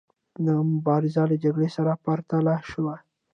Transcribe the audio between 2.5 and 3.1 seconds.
شوه.